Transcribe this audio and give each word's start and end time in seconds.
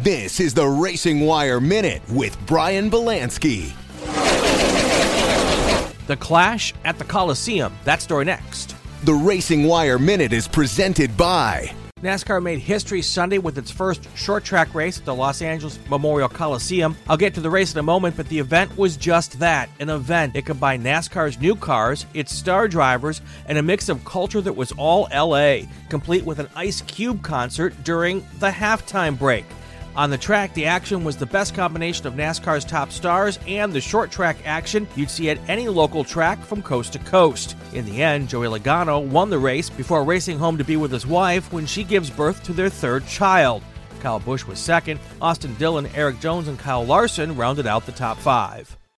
This 0.00 0.38
is 0.38 0.54
the 0.54 0.64
Racing 0.64 1.26
Wire 1.26 1.60
Minute 1.60 2.02
with 2.08 2.38
Brian 2.46 2.88
Belansky. 2.88 3.72
The 6.06 6.16
clash 6.16 6.72
at 6.84 6.98
the 6.98 7.04
Coliseum. 7.04 7.76
That 7.82 8.00
story 8.00 8.24
next. 8.24 8.76
The 9.02 9.14
Racing 9.14 9.64
Wire 9.64 9.98
Minute 9.98 10.32
is 10.32 10.46
presented 10.46 11.16
by 11.16 11.72
NASCAR 12.00 12.40
made 12.40 12.60
history 12.60 13.02
Sunday 13.02 13.38
with 13.38 13.58
its 13.58 13.72
first 13.72 14.06
short 14.16 14.44
track 14.44 14.72
race 14.72 15.00
at 15.00 15.04
the 15.04 15.12
Los 15.12 15.42
Angeles 15.42 15.80
Memorial 15.90 16.28
Coliseum. 16.28 16.96
I'll 17.08 17.16
get 17.16 17.34
to 17.34 17.40
the 17.40 17.50
race 17.50 17.72
in 17.72 17.80
a 17.80 17.82
moment, 17.82 18.16
but 18.16 18.28
the 18.28 18.38
event 18.38 18.78
was 18.78 18.96
just 18.96 19.40
that 19.40 19.68
an 19.80 19.90
event. 19.90 20.36
It 20.36 20.46
combined 20.46 20.84
NASCAR's 20.84 21.40
new 21.40 21.56
cars, 21.56 22.06
its 22.14 22.32
star 22.32 22.68
drivers, 22.68 23.20
and 23.46 23.58
a 23.58 23.64
mix 23.64 23.88
of 23.88 24.04
culture 24.04 24.40
that 24.42 24.52
was 24.54 24.70
all 24.76 25.08
LA, 25.12 25.62
complete 25.88 26.24
with 26.24 26.38
an 26.38 26.46
Ice 26.54 26.82
Cube 26.82 27.20
concert 27.24 27.74
during 27.82 28.24
the 28.38 28.50
halftime 28.50 29.18
break. 29.18 29.44
On 29.98 30.10
the 30.10 30.16
track, 30.16 30.54
the 30.54 30.66
action 30.66 31.02
was 31.02 31.16
the 31.16 31.26
best 31.26 31.56
combination 31.56 32.06
of 32.06 32.14
NASCAR's 32.14 32.64
top 32.64 32.92
stars 32.92 33.36
and 33.48 33.72
the 33.72 33.80
short 33.80 34.12
track 34.12 34.36
action 34.44 34.86
you'd 34.94 35.10
see 35.10 35.28
at 35.28 35.40
any 35.48 35.68
local 35.68 36.04
track 36.04 36.40
from 36.44 36.62
coast 36.62 36.92
to 36.92 37.00
coast. 37.00 37.56
In 37.72 37.84
the 37.84 38.00
end, 38.00 38.28
Joey 38.28 38.46
Logano 38.46 39.04
won 39.04 39.28
the 39.28 39.40
race 39.40 39.68
before 39.68 40.04
racing 40.04 40.38
home 40.38 40.56
to 40.56 40.62
be 40.62 40.76
with 40.76 40.92
his 40.92 41.04
wife 41.04 41.52
when 41.52 41.66
she 41.66 41.82
gives 41.82 42.10
birth 42.10 42.44
to 42.44 42.52
their 42.52 42.68
third 42.68 43.08
child. 43.08 43.64
Kyle 43.98 44.20
Busch 44.20 44.46
was 44.46 44.60
second, 44.60 45.00
Austin 45.20 45.56
Dillon, 45.56 45.86
Erik 45.96 46.20
Jones, 46.20 46.46
and 46.46 46.60
Kyle 46.60 46.86
Larson 46.86 47.36
rounded 47.36 47.66
out 47.66 47.84
the 47.84 47.90
top 47.90 48.18
five. 48.18 48.78